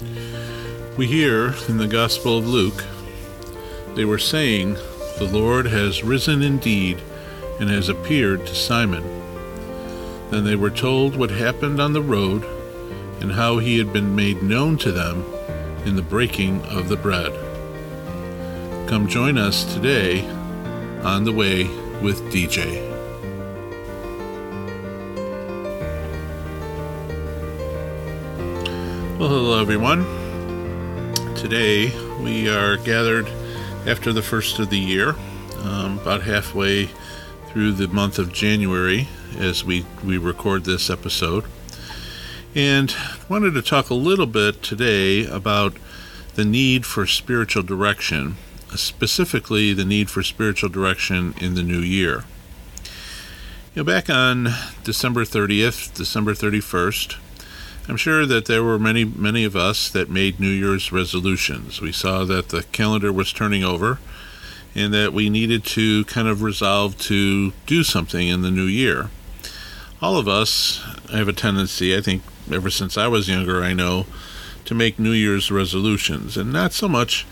[0.00, 2.84] We hear in the Gospel of Luke,
[3.94, 4.74] they were saying,
[5.18, 7.00] The Lord has risen indeed
[7.60, 9.04] and has appeared to Simon.
[10.30, 12.44] Then they were told what happened on the road
[13.20, 15.24] and how he had been made known to them
[15.84, 17.32] in the breaking of the bread.
[18.88, 20.28] Come join us today
[21.04, 21.64] on the way
[22.00, 22.93] with DJ.
[29.16, 30.02] Well, hello everyone.
[31.36, 33.28] Today we are gathered
[33.86, 35.14] after the first of the year,
[35.62, 36.86] um, about halfway
[37.46, 39.06] through the month of January
[39.38, 41.44] as we, we record this episode.
[42.56, 42.92] And
[43.28, 45.76] wanted to talk a little bit today about
[46.34, 48.36] the need for spiritual direction,
[48.74, 52.24] specifically the need for spiritual direction in the new year.
[53.76, 54.48] You know, back on
[54.82, 57.18] December 30th, December 31st,
[57.86, 61.82] I'm sure that there were many, many of us that made New Year's resolutions.
[61.82, 63.98] We saw that the calendar was turning over
[64.74, 69.10] and that we needed to kind of resolve to do something in the new year.
[70.00, 74.06] All of us have a tendency, I think, ever since I was younger, I know,
[74.64, 77.26] to make New Year's resolutions, and not so much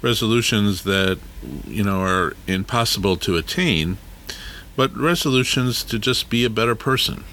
[0.00, 1.18] resolutions that,
[1.66, 3.98] you know, are impossible to attain,
[4.74, 7.24] but resolutions to just be a better person,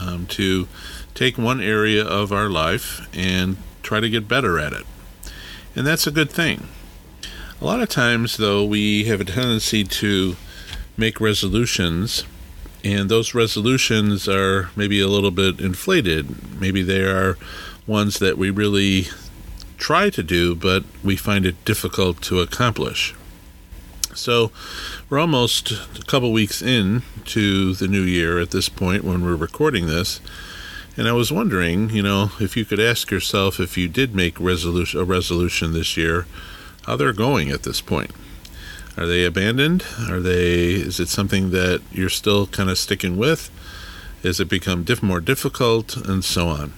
[0.00, 0.66] um, to
[1.16, 4.84] take one area of our life and try to get better at it.
[5.74, 6.68] And that's a good thing.
[7.60, 10.36] A lot of times, though, we have a tendency to
[10.96, 12.24] make resolutions,
[12.84, 16.60] and those resolutions are maybe a little bit inflated.
[16.60, 17.38] Maybe they are
[17.86, 19.06] ones that we really
[19.78, 23.14] try to do, but we find it difficult to accomplish.
[24.14, 24.50] So,
[25.08, 29.36] we're almost a couple weeks in to the new year at this point when we're
[29.36, 30.20] recording this.
[30.96, 34.40] And I was wondering, you know, if you could ask yourself if you did make
[34.40, 36.26] resolution a resolution this year,
[36.86, 38.12] how they're going at this point.
[38.96, 39.84] Are they abandoned?
[40.08, 43.50] Are they is it something that you're still kind of sticking with?
[44.22, 46.72] Has it become diff- more difficult and so on?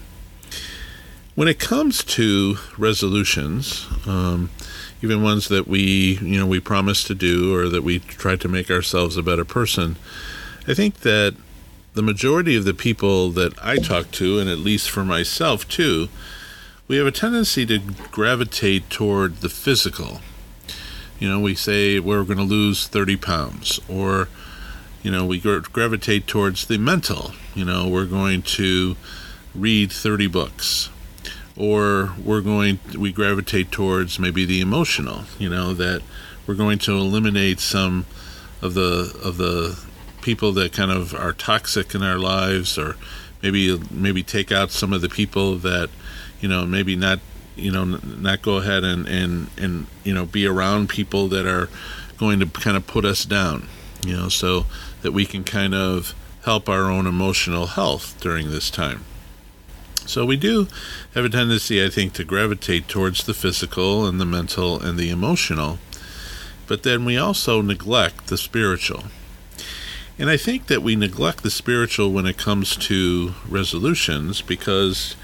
[1.36, 4.50] When it comes to resolutions, um,
[5.00, 8.48] even ones that we, you know, we promise to do or that we try to
[8.48, 9.94] make ourselves a better person,
[10.66, 11.36] I think that
[11.94, 16.08] the majority of the people that I talk to, and at least for myself too,
[16.86, 17.78] we have a tendency to
[18.10, 20.20] gravitate toward the physical.
[21.18, 24.28] You know, we say we're going to lose 30 pounds, or,
[25.02, 27.32] you know, we gravitate towards the mental.
[27.54, 28.96] You know, we're going to
[29.54, 30.90] read 30 books,
[31.56, 36.02] or we're going, we gravitate towards maybe the emotional, you know, that
[36.46, 38.06] we're going to eliminate some
[38.62, 39.84] of the, of the,
[40.20, 42.96] people that kind of are toxic in our lives, or
[43.42, 45.90] maybe maybe take out some of the people that
[46.40, 47.20] you know maybe not
[47.56, 51.68] you know not go ahead and and and you know be around people that are
[52.18, 53.68] going to kind of put us down
[54.04, 54.66] you know so
[55.02, 56.14] that we can kind of
[56.44, 59.04] help our own emotional health during this time.
[60.06, 60.66] So we do
[61.14, 65.10] have a tendency i think to gravitate towards the physical and the mental and the
[65.10, 65.78] emotional
[66.66, 69.04] but then we also neglect the spiritual
[70.18, 75.14] and I think that we neglect the spiritual when it comes to resolutions because,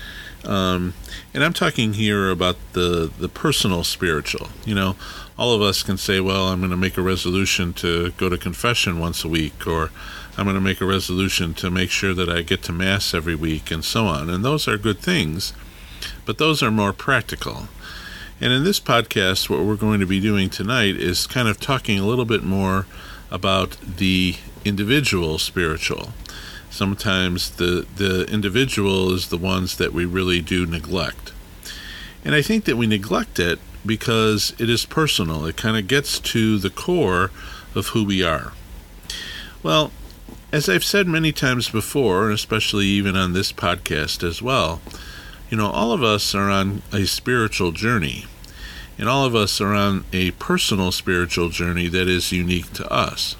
[0.44, 0.94] um,
[1.32, 4.48] and I'm talking here about the, the personal spiritual.
[4.64, 4.96] You know,
[5.36, 8.38] all of us can say, well, I'm going to make a resolution to go to
[8.38, 9.90] confession once a week, or
[10.38, 13.34] I'm going to make a resolution to make sure that I get to Mass every
[13.34, 14.30] week, and so on.
[14.30, 15.52] And those are good things,
[16.24, 17.68] but those are more practical.
[18.40, 21.98] And in this podcast, what we're going to be doing tonight is kind of talking
[21.98, 22.86] a little bit more
[23.30, 26.12] about the individual spiritual.
[26.70, 31.32] Sometimes the, the individual is the ones that we really do neglect.
[32.24, 35.44] And I think that we neglect it because it is personal.
[35.46, 37.30] It kind of gets to the core
[37.74, 38.52] of who we are.
[39.62, 39.92] Well,
[40.52, 44.80] as I've said many times before, and especially even on this podcast as well,
[45.50, 48.26] you know, all of us are on a spiritual journey.
[48.96, 53.36] And all of us are on a personal spiritual journey that is unique to us.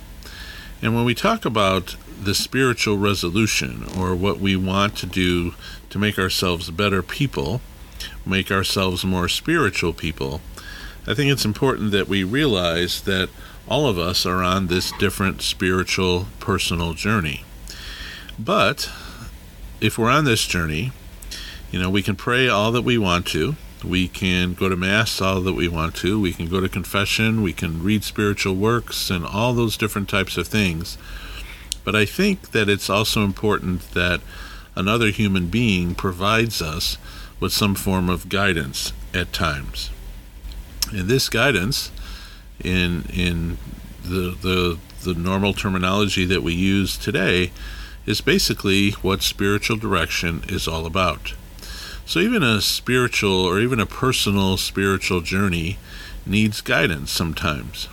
[0.85, 5.55] And when we talk about the spiritual resolution or what we want to do
[5.89, 7.63] to make ourselves better people,
[8.27, 10.43] make ourselves more spiritual people,
[11.07, 13.31] I think it's important that we realize that
[13.67, 17.45] all of us are on this different spiritual personal journey.
[18.39, 18.91] But
[19.81, 20.93] if we're on this journey,
[21.73, 23.57] you know, we can pray all that we want to.
[23.85, 26.21] We can go to Mass all that we want to.
[26.21, 27.43] We can go to confession.
[27.43, 30.99] We can read spiritual works and all those different types of things.
[31.85, 34.21] But I think that it's also important that
[34.75, 36.97] another human being provides us
[37.41, 39.91] with some form of guidance at times.
[40.93, 41.91] And this guidance,
[42.63, 43.59] in in
[44.03, 47.53] the the the normal terminology that we use today,
[48.07, 51.35] is basically what spiritual direction is all about.
[52.07, 55.79] So even a spiritual or even a personal spiritual journey
[56.27, 57.89] needs guidance sometimes.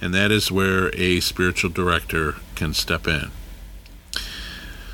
[0.00, 3.30] And that is where a spiritual director can step in.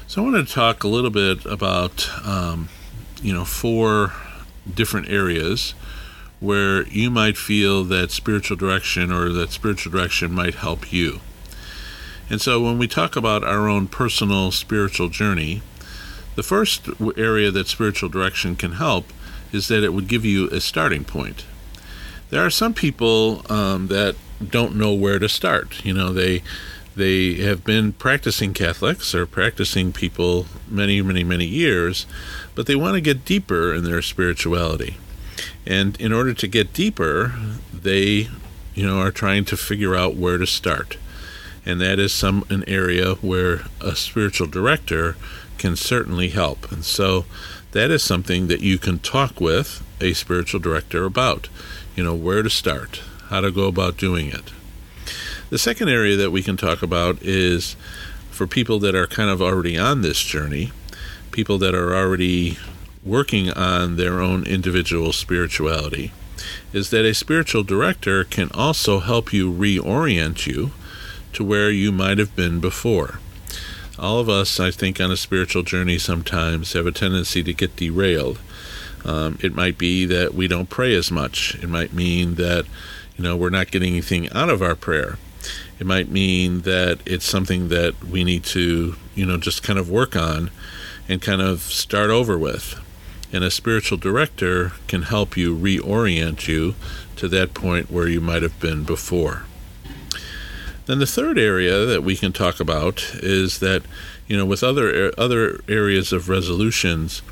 [0.06, 2.68] So I want to talk a little bit about, um,
[3.22, 4.12] you know, four
[4.72, 5.74] different areas
[6.40, 11.20] where you might feel that spiritual direction or that spiritual direction might help you.
[12.28, 15.62] And so when we talk about our own personal spiritual journey,
[16.40, 16.88] the first
[17.18, 19.12] area that spiritual direction can help
[19.52, 21.44] is that it would give you a starting point.
[22.30, 24.16] There are some people um, that
[24.48, 25.84] don't know where to start.
[25.84, 26.42] You know, they
[26.96, 32.06] they have been practicing Catholics or practicing people many, many, many years,
[32.54, 34.96] but they want to get deeper in their spirituality.
[35.66, 37.34] And in order to get deeper,
[37.70, 38.30] they,
[38.74, 40.96] you know, are trying to figure out where to start.
[41.66, 45.16] And that is some an area where a spiritual director
[45.60, 46.72] can certainly help.
[46.72, 47.26] And so
[47.72, 51.48] that is something that you can talk with a spiritual director about.
[51.94, 54.52] You know, where to start, how to go about doing it.
[55.50, 57.76] The second area that we can talk about is
[58.30, 60.72] for people that are kind of already on this journey,
[61.30, 62.56] people that are already
[63.04, 66.12] working on their own individual spirituality,
[66.72, 70.70] is that a spiritual director can also help you reorient you
[71.34, 73.20] to where you might have been before.
[74.00, 77.76] All of us, I think, on a spiritual journey sometimes have a tendency to get
[77.76, 78.40] derailed.
[79.04, 81.54] Um, it might be that we don't pray as much.
[81.56, 82.64] It might mean that,
[83.18, 85.18] you know, we're not getting anything out of our prayer.
[85.78, 89.90] It might mean that it's something that we need to, you know, just kind of
[89.90, 90.50] work on
[91.06, 92.80] and kind of start over with.
[93.34, 96.74] And a spiritual director can help you reorient you
[97.16, 99.44] to that point where you might have been before.
[100.90, 103.84] Then the third area that we can talk about is that,
[104.26, 107.22] you know, with other other areas of resolutions,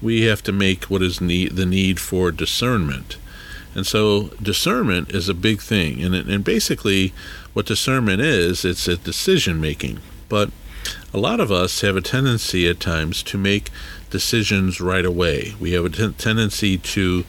[0.00, 3.16] we have to make what is need, the need for discernment.
[3.74, 6.00] And so discernment is a big thing.
[6.04, 7.12] And, and basically,
[7.52, 9.98] what discernment is, it's a decision making.
[10.28, 10.52] But
[11.12, 13.70] a lot of us have a tendency at times to make
[14.10, 15.56] decisions right away.
[15.58, 17.24] We have a t- tendency to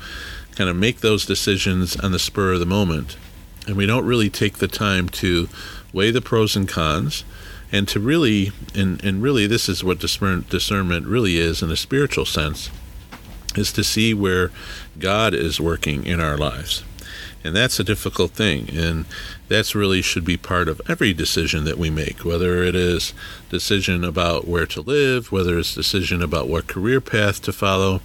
[0.55, 3.17] kind of make those decisions on the spur of the moment.
[3.67, 5.47] And we don't really take the time to
[5.93, 7.23] weigh the pros and cons
[7.71, 12.25] and to really, and, and really, this is what discernment really is in a spiritual
[12.25, 12.69] sense,
[13.55, 14.51] is to see where
[14.99, 16.83] God is working in our lives.
[17.43, 18.69] And that's a difficult thing.
[18.69, 19.05] And
[19.51, 23.13] that's really should be part of every decision that we make, whether it is
[23.49, 27.99] decision about where to live, whether it's decision about what career path to follow,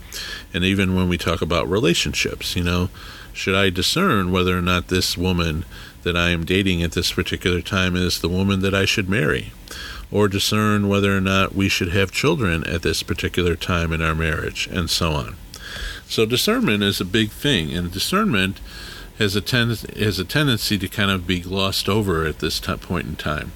[0.53, 2.91] and even when we talk about relationships, you know,
[3.33, 5.65] should I discern whether or not this woman
[6.03, 9.53] that I am dating at this particular time is the woman that I should marry?
[10.11, 14.15] Or discern whether or not we should have children at this particular time in our
[14.17, 15.37] marriage, and so on.
[16.09, 18.59] So discernment is a big thing, and discernment
[19.19, 22.77] has a ten- has a tendency to kind of be glossed over at this t-
[22.77, 23.53] point in time.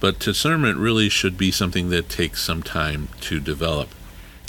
[0.00, 3.88] But discernment really should be something that takes some time to develop,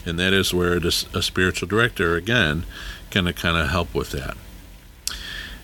[0.06, 2.66] and that is where a, a spiritual director again
[3.10, 4.36] can kind of help with that.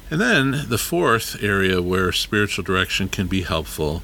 [0.09, 4.03] And then the fourth area where spiritual direction can be helpful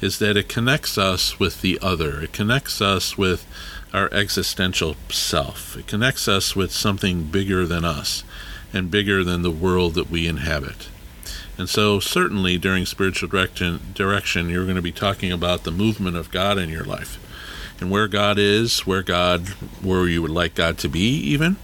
[0.00, 2.20] is that it connects us with the other.
[2.20, 3.46] It connects us with
[3.94, 5.76] our existential self.
[5.76, 8.22] It connects us with something bigger than us
[8.72, 10.88] and bigger than the world that we inhabit.
[11.58, 16.16] And so, certainly during spiritual direction, direction, you're going to be talking about the movement
[16.16, 17.18] of God in your life
[17.80, 19.48] and where God is, where God,
[19.82, 21.56] where you would like God to be, even.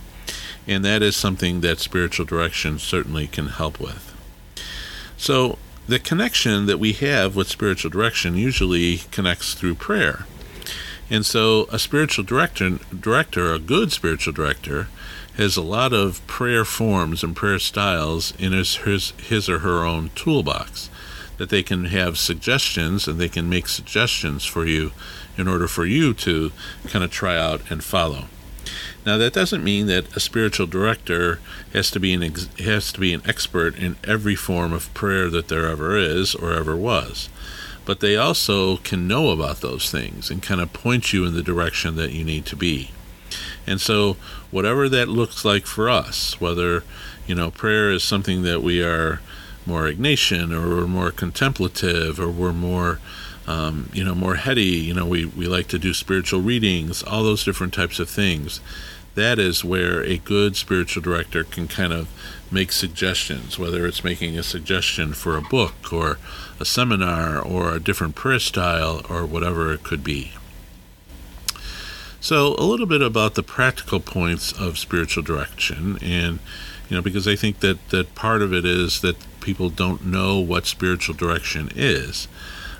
[0.66, 4.14] And that is something that spiritual direction certainly can help with.
[5.16, 10.26] So, the connection that we have with spiritual direction usually connects through prayer.
[11.10, 14.88] And so, a spiritual director, director, a good spiritual director,
[15.36, 19.84] has a lot of prayer forms and prayer styles in his, his, his or her
[19.84, 20.90] own toolbox
[21.38, 24.92] that they can have suggestions and they can make suggestions for you
[25.36, 26.52] in order for you to
[26.86, 28.26] kind of try out and follow.
[29.04, 31.40] Now that doesn't mean that a spiritual director
[31.72, 35.28] has to be an ex- has to be an expert in every form of prayer
[35.30, 37.28] that there ever is or ever was.
[37.84, 41.42] But they also can know about those things and kind of point you in the
[41.42, 42.92] direction that you need to be.
[43.66, 44.16] And so,
[44.50, 46.84] whatever that looks like for us, whether,
[47.26, 49.20] you know, prayer is something that we are
[49.66, 52.98] more Ignatian or we're more contemplative or we're more,
[53.46, 57.22] um, you know, more heady, you know, we, we like to do spiritual readings, all
[57.22, 58.60] those different types of things.
[59.14, 62.08] that is where a good spiritual director can kind of
[62.50, 66.18] make suggestions, whether it's making a suggestion for a book or
[66.58, 70.32] a seminar or a different prayer style or whatever it could be.
[72.22, 76.38] So, a little bit about the practical points of spiritual direction, and
[76.88, 80.38] you know, because I think that that part of it is that people don't know
[80.38, 82.28] what spiritual direction is.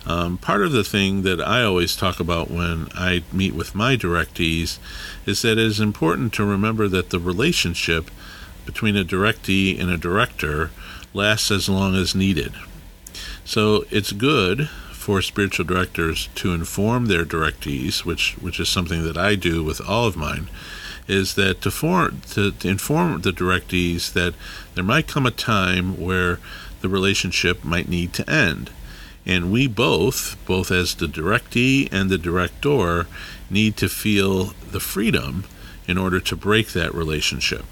[0.07, 3.97] Um, part of the thing that I always talk about when I meet with my
[3.97, 4.79] directees
[5.27, 8.13] is that it is important to remember that the relationship
[8.65, 10.71] between a directee and a director
[11.15, 12.53] lasts as long as needed.
[13.45, 14.71] So it's good
[15.03, 19.81] for spiritual directors to inform their directees, which which is something that I do with
[19.81, 20.49] all of mine,
[21.09, 24.35] is that to, form, to, to inform the directees that
[24.77, 26.39] there might come a time where
[26.83, 28.71] the relationship might need to end.
[29.27, 33.09] And we both, both as the directee and the director,
[33.51, 35.45] need to feel the freedom
[35.89, 37.65] in order to break that relationship,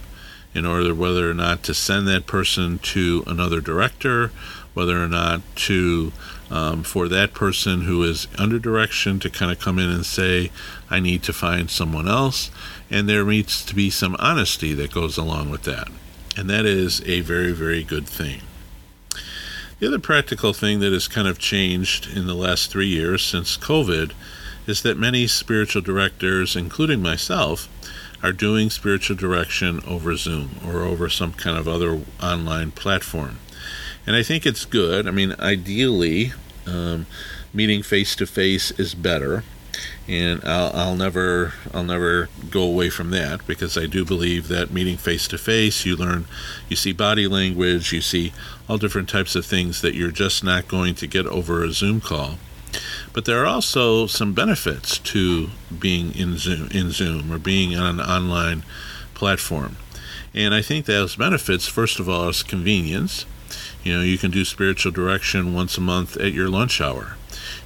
[0.53, 4.33] in order whether or not to send that person to another director,
[4.75, 6.12] whether or not to,
[6.50, 10.50] um, for that person who is under direction to kind of come in and say,
[10.89, 12.50] I need to find someone else.
[12.91, 15.89] And there needs to be some honesty that goes along with that.
[16.37, 18.43] And that is a very, very good thing.
[19.79, 23.57] The other practical thing that has kind of changed in the last three years since
[23.57, 24.12] COVID
[24.67, 27.69] is that many spiritual directors, including myself,
[28.23, 33.39] are doing spiritual direction over Zoom or over some kind of other online platform.
[34.07, 35.07] And I think it's good.
[35.07, 36.33] I mean, ideally,
[36.66, 37.07] um,
[37.52, 39.45] meeting face to face is better.
[40.09, 44.73] And I'll, I'll never I'll never go away from that because I do believe that
[44.73, 46.26] meeting face to face you learn
[46.69, 48.33] you see body language you see
[48.69, 52.00] all different types of things that you're just not going to get over a Zoom
[52.00, 52.38] call.
[53.12, 58.00] But there are also some benefits to being in Zoom in Zoom or being on
[58.00, 58.64] an online
[59.14, 59.76] platform.
[60.35, 63.25] And I think those benefits first of all is convenience
[63.85, 67.17] you know you can do spiritual direction once a month at your lunch hour.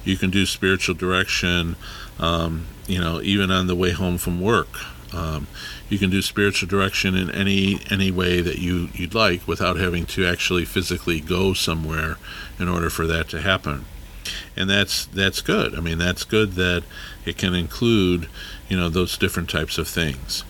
[0.03, 1.75] You can do spiritual direction
[2.19, 4.69] um, you know, even on the way home from work.
[5.13, 5.47] Um,
[5.89, 10.05] you can do spiritual direction in any any way that you you'd like without having
[10.07, 12.17] to actually physically go somewhere
[12.59, 13.85] in order for that to happen.
[14.57, 15.75] And that's that's good.
[15.75, 16.83] I mean that's good that
[17.25, 18.27] it can include
[18.67, 20.43] you know those different types of things.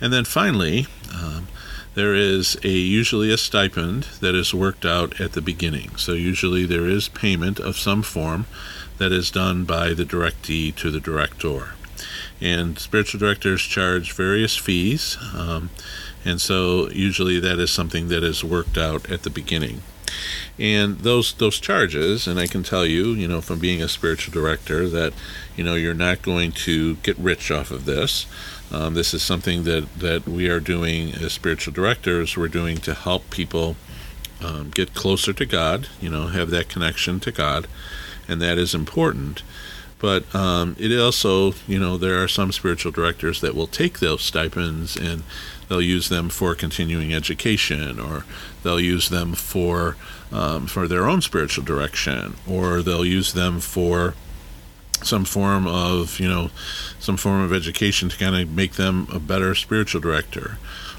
[0.00, 1.48] And then finally um,
[1.94, 6.64] there is a usually a stipend that is worked out at the beginning so usually
[6.64, 8.46] there is payment of some form
[9.00, 11.72] that is done by the directee to the director.
[12.38, 15.70] And spiritual directors charge various fees, um,
[16.22, 19.82] and so usually that is something that is worked out at the beginning.
[20.58, 24.34] And those those charges, and I can tell you, you know, from being a spiritual
[24.34, 25.14] director, that
[25.56, 28.26] you know you're not going to get rich off of this.
[28.72, 32.36] Um, this is something that that we are doing as spiritual directors.
[32.36, 33.76] We're doing to help people
[34.42, 35.88] um, get closer to God.
[36.00, 37.66] You know, have that connection to God
[38.30, 39.42] and that is important.
[39.98, 44.22] But um, it also, you know, there are some spiritual directors that will take those
[44.22, 45.24] stipends and
[45.68, 48.24] they'll use them for continuing education, or
[48.62, 49.96] they'll use them for
[50.32, 54.14] um, for their own spiritual direction, or they'll use them for
[55.04, 56.50] some form of, you know,
[56.98, 60.58] some form of education to kind of make them a better spiritual director.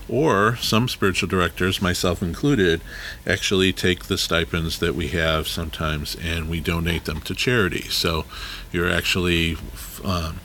[0.10, 2.82] Or some spiritual directors, myself included,
[3.26, 7.84] actually take the stipends that we have sometimes and we donate them to charity.
[7.84, 8.26] So
[8.74, 9.56] you're actually,
[10.04, 10.42] um,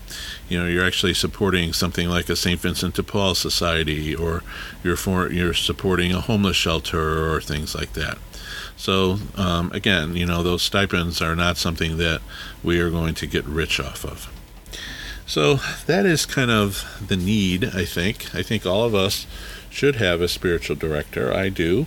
[0.48, 2.60] you know, you're actually supporting something like a St.
[2.60, 4.44] Vincent de Paul Society, or
[4.84, 8.18] you're for, you're supporting a homeless shelter or things like that.
[8.76, 12.21] So um, again, you know, those stipends are not something that
[12.62, 14.30] we are going to get rich off of.
[15.26, 15.56] So
[15.87, 18.35] that is kind of the need, I think.
[18.35, 19.26] I think all of us
[19.71, 21.35] should have a spiritual director.
[21.35, 21.87] I do,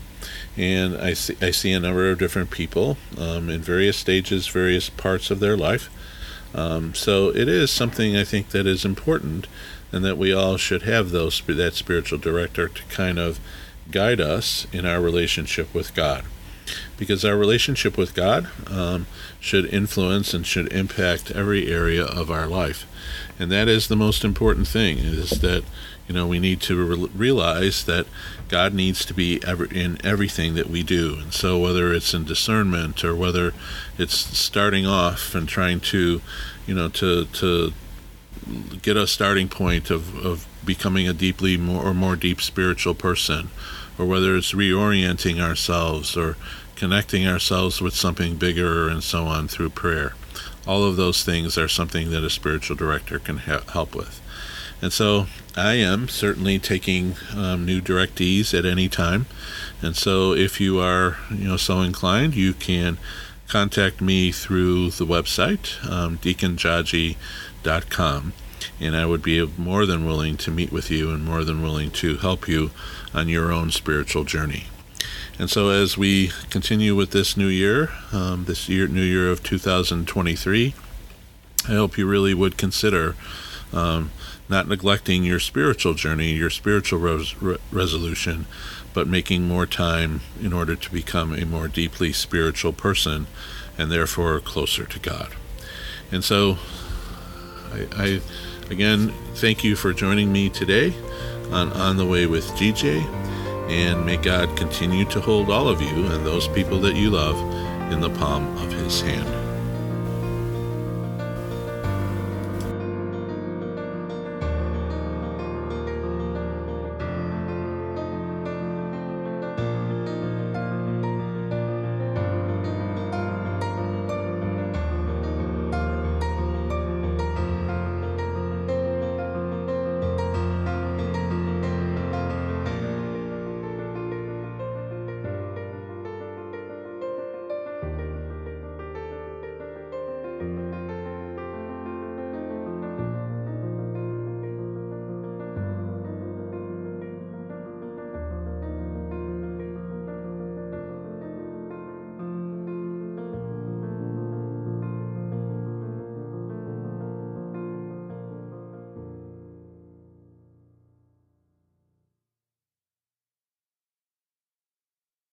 [0.57, 4.89] and I see I see a number of different people um, in various stages, various
[4.89, 5.89] parts of their life.
[6.53, 9.47] Um, so it is something I think that is important,
[9.91, 13.39] and that we all should have those that spiritual director to kind of
[13.89, 16.25] guide us in our relationship with God,
[16.97, 19.07] because our relationship with God um,
[19.39, 22.85] should influence and should impact every area of our life,
[23.37, 24.97] and that is the most important thing.
[24.97, 25.63] Is that
[26.09, 28.07] you know, we need to re- realize that
[28.47, 31.19] God needs to be ever in everything that we do.
[31.21, 33.53] And so, whether it's in discernment or whether
[33.99, 36.19] it's starting off and trying to,
[36.65, 37.73] you know, to to
[38.81, 43.49] get a starting point of, of becoming a deeply more or more deep spiritual person,
[43.97, 46.37] or whether it's reorienting ourselves or
[46.75, 50.13] connecting ourselves with something bigger and so on through prayer.
[50.67, 54.21] All of those things are something that a spiritual director can ha- help with.
[54.79, 55.25] And so
[55.57, 59.25] I am certainly taking um, new directees at any time.
[59.81, 62.99] And so if you are, you know, so inclined, you can
[63.47, 68.33] contact me through the website, um, deaconjaji.com.
[68.79, 71.91] And I would be more than willing to meet with you and more than willing
[71.91, 72.71] to help you
[73.13, 74.65] on your own spiritual journey.
[75.37, 79.41] And so, as we continue with this new year, um, this year, new year of
[79.41, 80.73] 2023,
[81.67, 83.15] I hope you really would consider
[83.71, 84.11] um,
[84.49, 88.47] not neglecting your spiritual journey, your spiritual res- re- resolution,
[88.93, 93.27] but making more time in order to become a more deeply spiritual person
[93.77, 95.35] and therefore closer to God.
[96.11, 96.57] And so,
[97.71, 98.21] I, I
[98.69, 100.93] again thank you for joining me today
[101.51, 103.01] on On the Way with GJ,
[103.69, 107.37] and may God continue to hold all of you and those people that you love
[107.91, 109.48] in the palm of His hand.